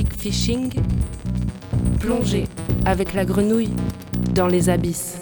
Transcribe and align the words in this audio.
kick 0.00 0.14
fishing, 0.14 0.72
plongez 1.98 2.46
avec 2.86 3.12
la 3.12 3.26
grenouille 3.26 3.74
dans 4.34 4.46
les 4.46 4.70
abysses. 4.70 5.18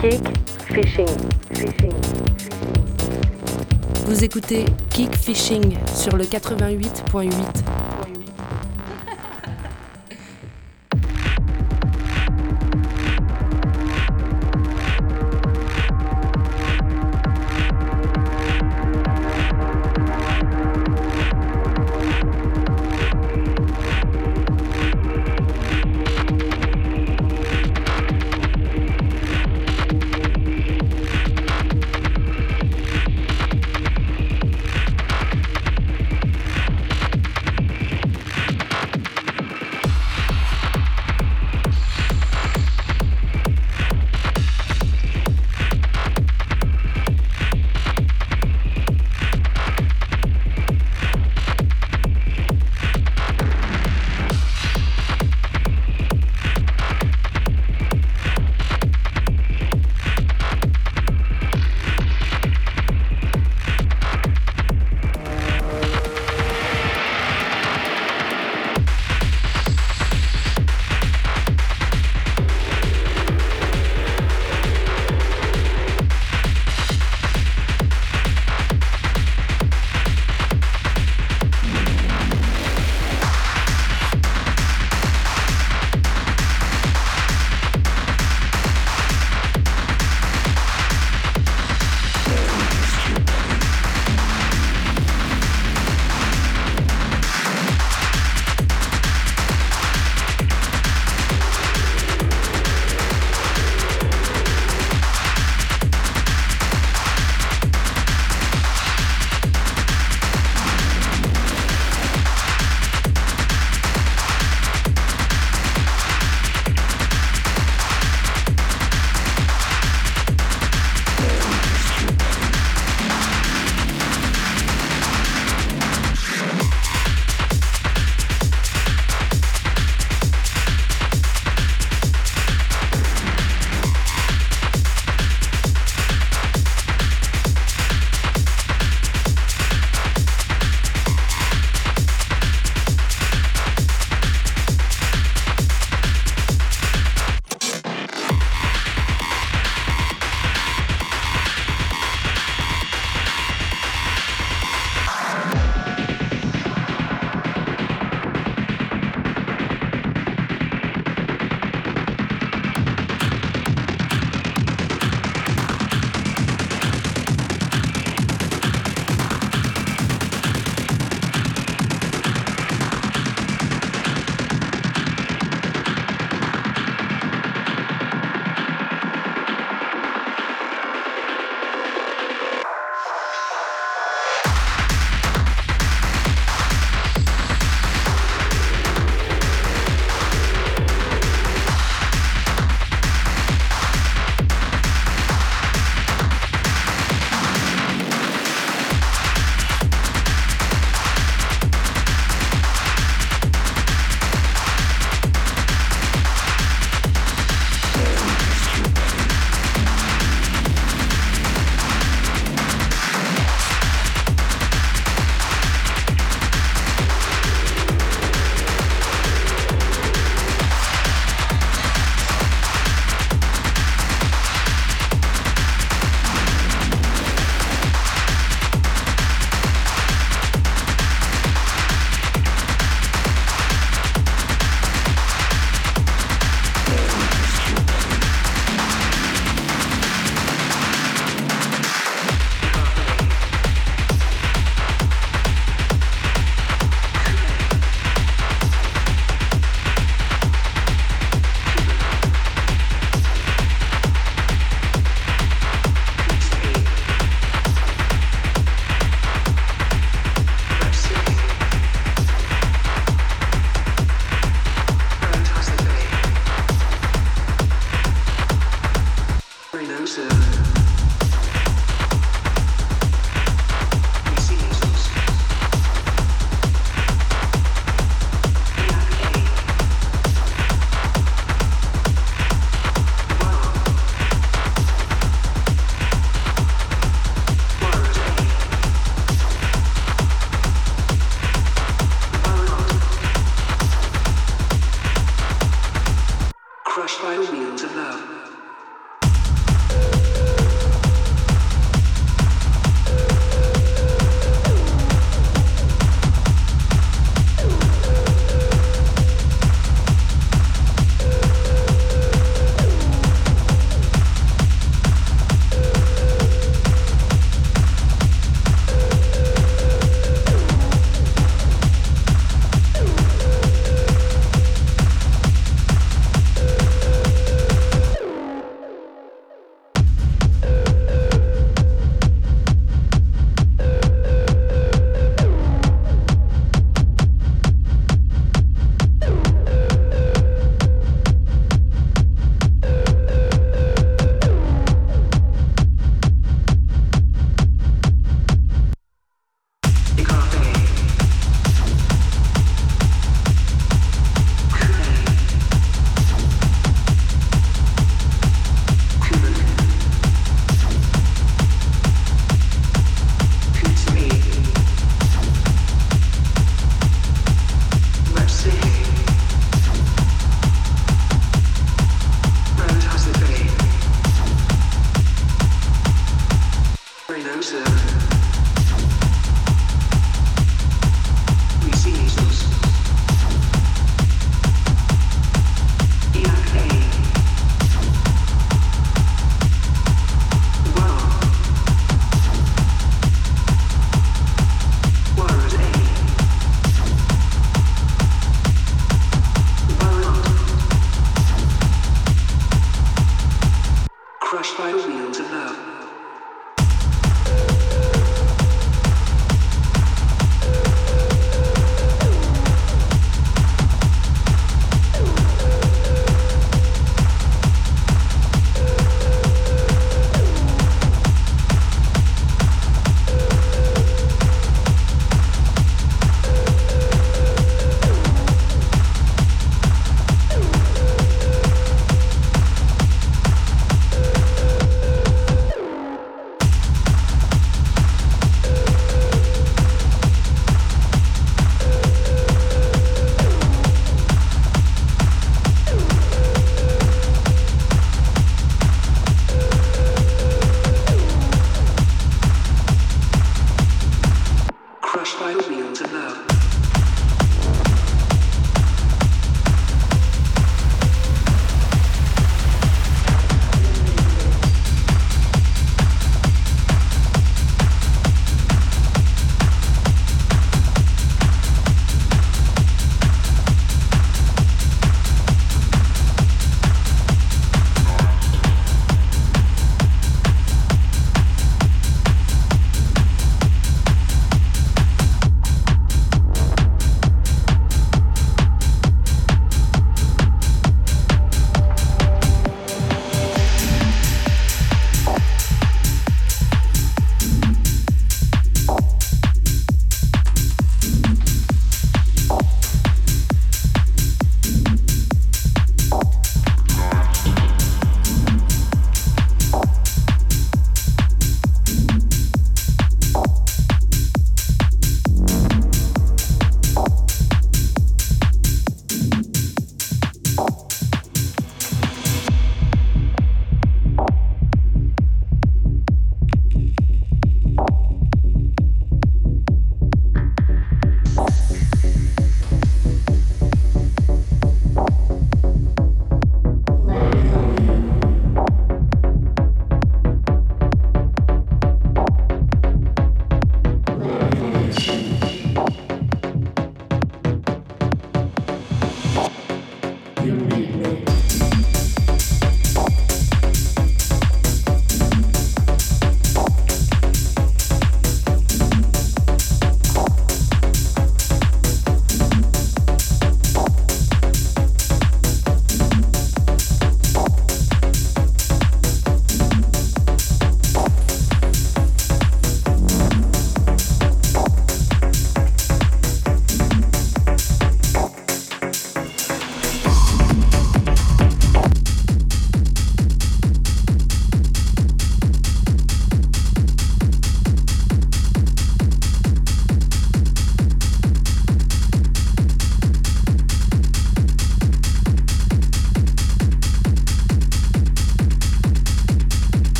Kick 0.00 0.22
fishing, 0.68 1.08
fishing. 1.52 1.92
Vous 4.06 4.22
écoutez 4.22 4.64
Kick 4.90 5.16
Fishing 5.16 5.76
sur 5.92 6.16
le 6.16 6.22
88.8. 6.22 7.85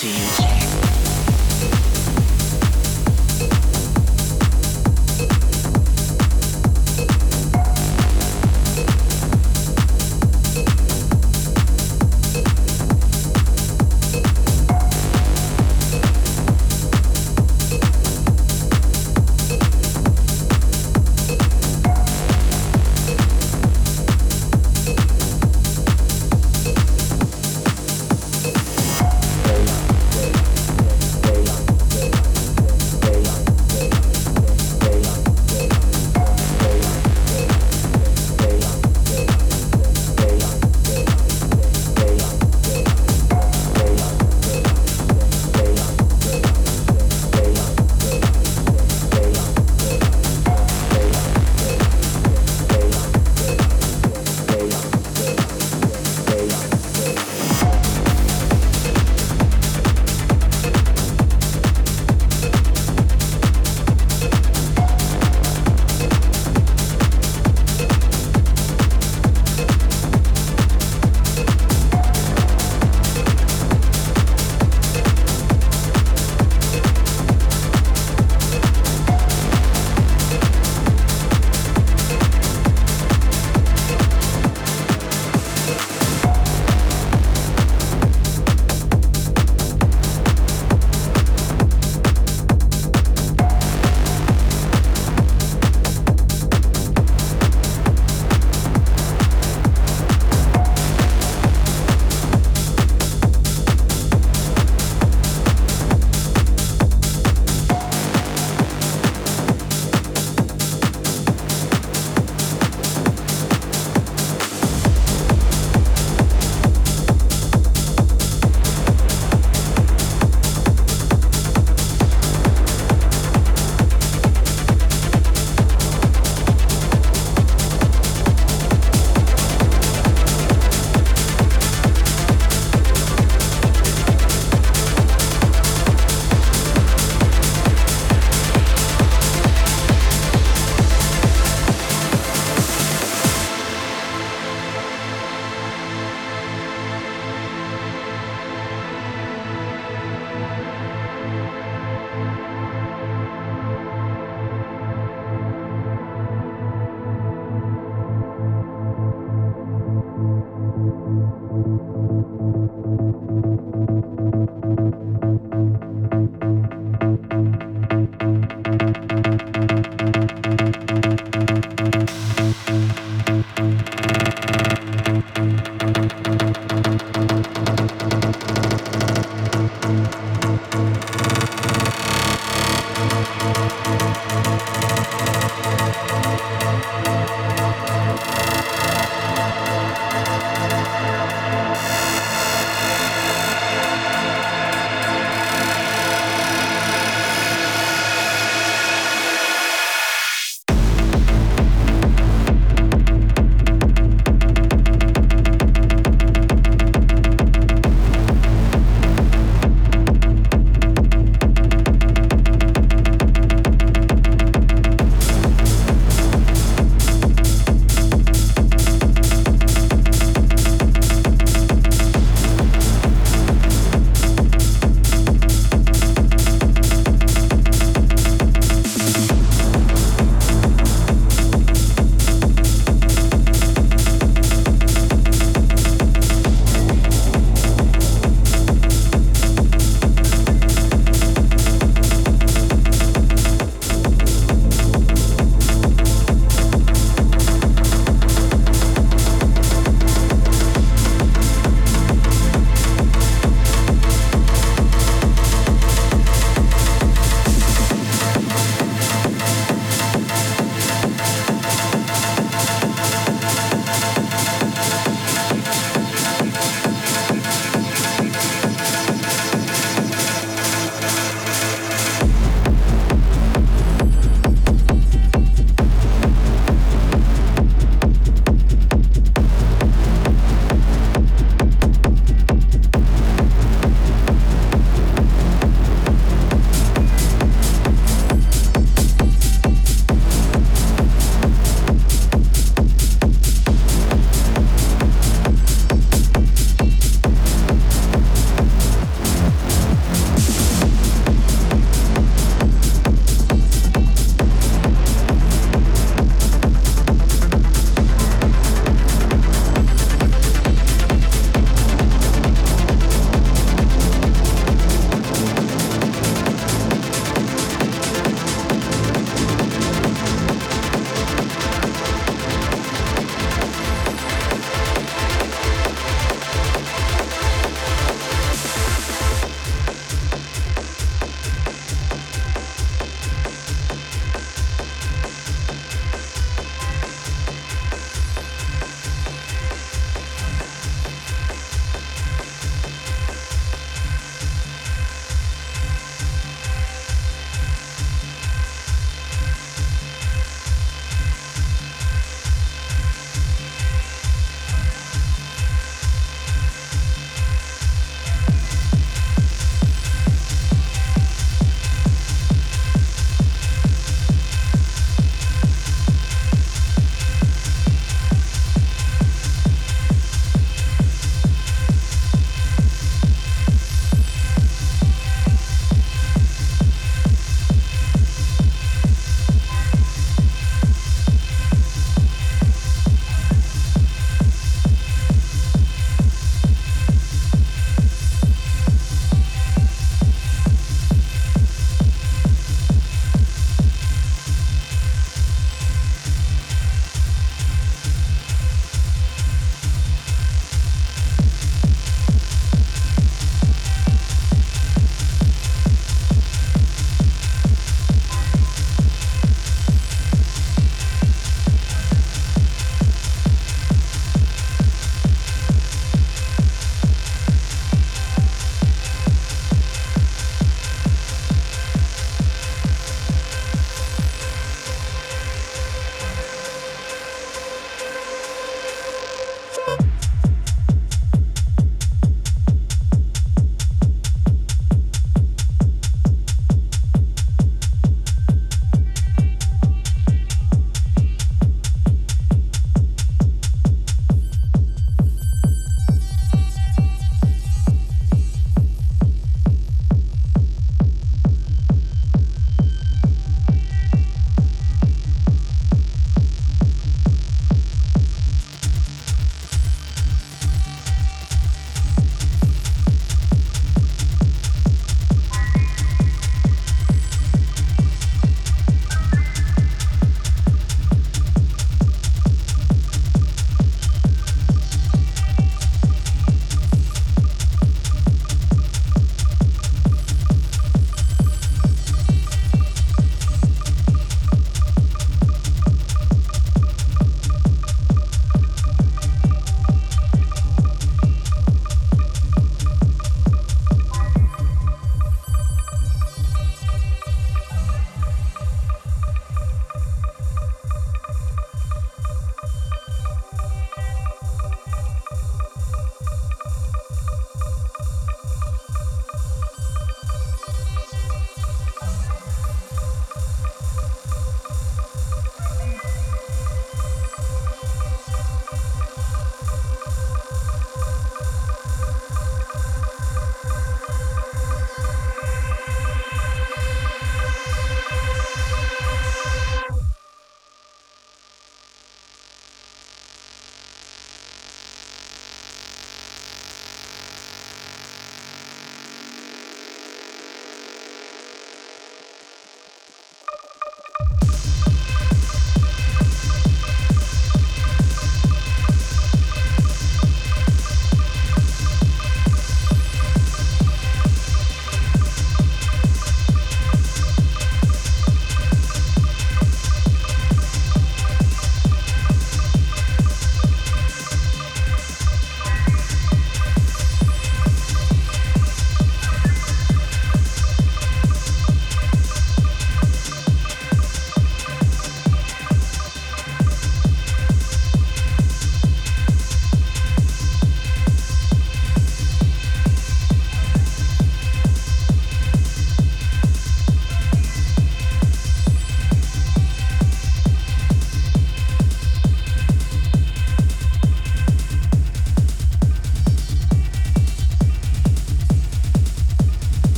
seems 0.00 0.49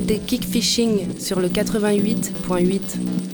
C'était 0.00 0.18
Kickfishing 0.18 1.18
sur 1.20 1.40
le 1.40 1.48
88.8. 1.48 3.29